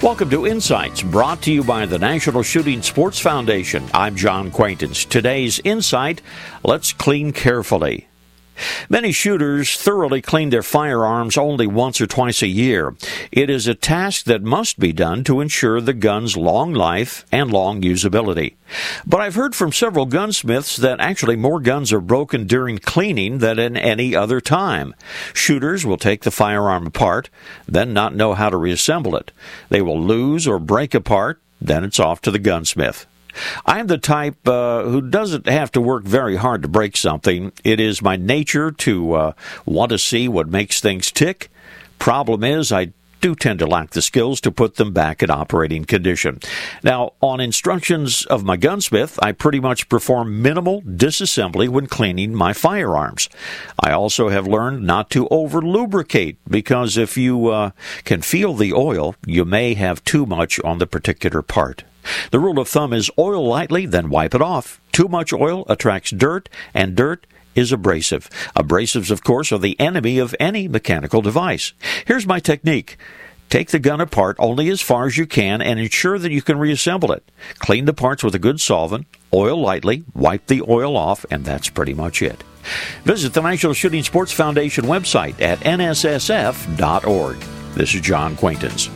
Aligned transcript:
Welcome 0.00 0.30
to 0.30 0.46
Insights, 0.46 1.02
brought 1.02 1.42
to 1.42 1.52
you 1.52 1.64
by 1.64 1.84
the 1.84 1.98
National 1.98 2.44
Shooting 2.44 2.82
Sports 2.82 3.18
Foundation. 3.18 3.82
I'm 3.92 4.14
John 4.14 4.52
Quaintance. 4.52 5.04
Today's 5.04 5.58
Insight 5.64 6.22
let's 6.62 6.92
clean 6.92 7.32
carefully. 7.32 8.06
Many 8.88 9.12
shooters 9.12 9.76
thoroughly 9.76 10.20
clean 10.20 10.50
their 10.50 10.62
firearms 10.62 11.36
only 11.36 11.66
once 11.66 12.00
or 12.00 12.06
twice 12.06 12.42
a 12.42 12.46
year. 12.46 12.94
It 13.30 13.50
is 13.50 13.66
a 13.66 13.74
task 13.74 14.24
that 14.24 14.42
must 14.42 14.78
be 14.78 14.92
done 14.92 15.24
to 15.24 15.40
ensure 15.40 15.80
the 15.80 15.92
gun's 15.92 16.36
long 16.36 16.72
life 16.72 17.24
and 17.30 17.52
long 17.52 17.82
usability. 17.82 18.54
But 19.06 19.20
I've 19.20 19.34
heard 19.34 19.54
from 19.54 19.72
several 19.72 20.06
gunsmiths 20.06 20.76
that 20.76 21.00
actually 21.00 21.36
more 21.36 21.60
guns 21.60 21.92
are 21.92 22.00
broken 22.00 22.46
during 22.46 22.78
cleaning 22.78 23.38
than 23.38 23.58
in 23.58 23.76
any 23.76 24.14
other 24.14 24.40
time. 24.40 24.94
Shooters 25.32 25.86
will 25.86 25.96
take 25.96 26.22
the 26.22 26.30
firearm 26.30 26.86
apart, 26.86 27.30
then 27.66 27.92
not 27.92 28.14
know 28.14 28.34
how 28.34 28.50
to 28.50 28.56
reassemble 28.56 29.16
it. 29.16 29.32
They 29.68 29.82
will 29.82 30.00
lose 30.00 30.46
or 30.46 30.58
break 30.58 30.94
apart, 30.94 31.40
then 31.60 31.84
it's 31.84 32.00
off 32.00 32.20
to 32.22 32.30
the 32.30 32.38
gunsmith. 32.38 33.06
I'm 33.66 33.86
the 33.86 33.98
type 33.98 34.46
uh, 34.46 34.84
who 34.84 35.00
doesn't 35.00 35.46
have 35.48 35.72
to 35.72 35.80
work 35.80 36.04
very 36.04 36.36
hard 36.36 36.62
to 36.62 36.68
break 36.68 36.96
something. 36.96 37.52
It 37.64 37.80
is 37.80 38.02
my 38.02 38.16
nature 38.16 38.70
to 38.70 39.12
uh, 39.14 39.32
want 39.64 39.90
to 39.90 39.98
see 39.98 40.28
what 40.28 40.48
makes 40.48 40.80
things 40.80 41.10
tick. 41.10 41.50
Problem 41.98 42.44
is, 42.44 42.70
I 42.72 42.92
do 43.20 43.34
tend 43.34 43.58
to 43.58 43.66
lack 43.66 43.90
the 43.90 44.02
skills 44.02 44.40
to 44.40 44.50
put 44.50 44.76
them 44.76 44.92
back 44.92 45.22
in 45.22 45.30
operating 45.30 45.84
condition. 45.84 46.38
Now, 46.82 47.14
on 47.20 47.40
instructions 47.40 48.24
of 48.26 48.44
my 48.44 48.56
gunsmith, 48.56 49.18
I 49.22 49.32
pretty 49.32 49.60
much 49.60 49.88
perform 49.88 50.40
minimal 50.42 50.82
disassembly 50.82 51.68
when 51.68 51.86
cleaning 51.86 52.34
my 52.34 52.52
firearms. 52.52 53.28
I 53.82 53.92
also 53.92 54.28
have 54.28 54.46
learned 54.46 54.86
not 54.86 55.10
to 55.10 55.28
over 55.28 55.60
lubricate 55.60 56.38
because 56.48 56.96
if 56.96 57.16
you 57.16 57.48
uh, 57.48 57.70
can 58.04 58.22
feel 58.22 58.54
the 58.54 58.72
oil, 58.72 59.14
you 59.26 59.44
may 59.44 59.74
have 59.74 60.04
too 60.04 60.26
much 60.26 60.60
on 60.60 60.78
the 60.78 60.86
particular 60.86 61.42
part. 61.42 61.84
The 62.30 62.40
rule 62.40 62.58
of 62.58 62.68
thumb 62.68 62.92
is 62.92 63.10
oil 63.18 63.46
lightly, 63.46 63.86
then 63.86 64.10
wipe 64.10 64.34
it 64.34 64.42
off. 64.42 64.80
Too 64.92 65.08
much 65.08 65.32
oil 65.32 65.64
attracts 65.68 66.10
dirt, 66.10 66.48
and 66.74 66.94
dirt 66.94 67.26
is 67.54 67.72
abrasive. 67.72 68.28
Abrasives, 68.56 69.10
of 69.10 69.24
course, 69.24 69.52
are 69.52 69.58
the 69.58 69.78
enemy 69.80 70.18
of 70.18 70.34
any 70.38 70.68
mechanical 70.68 71.22
device. 71.22 71.72
Here's 72.06 72.26
my 72.26 72.40
technique. 72.40 72.96
Take 73.48 73.70
the 73.70 73.78
gun 73.78 74.00
apart 74.00 74.36
only 74.38 74.68
as 74.68 74.82
far 74.82 75.06
as 75.06 75.16
you 75.16 75.26
can 75.26 75.62
and 75.62 75.80
ensure 75.80 76.18
that 76.18 76.32
you 76.32 76.42
can 76.42 76.58
reassemble 76.58 77.12
it. 77.12 77.30
Clean 77.58 77.86
the 77.86 77.94
parts 77.94 78.22
with 78.22 78.34
a 78.34 78.38
good 78.38 78.60
solvent, 78.60 79.06
oil 79.32 79.60
lightly, 79.60 80.04
wipe 80.14 80.46
the 80.46 80.62
oil 80.68 80.96
off, 80.96 81.24
and 81.30 81.44
that's 81.44 81.70
pretty 81.70 81.94
much 81.94 82.20
it. 82.20 82.44
Visit 83.04 83.32
the 83.32 83.40
National 83.40 83.72
Shooting 83.72 84.02
Sports 84.02 84.32
Foundation 84.32 84.84
website 84.84 85.40
at 85.40 85.60
nssf.org. 85.60 87.36
This 87.74 87.94
is 87.94 88.00
John 88.02 88.36
Quaintance. 88.36 88.90